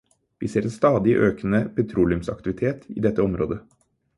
[0.43, 3.63] Vi ser en stadig økende petroleumsaktivitet i dette området.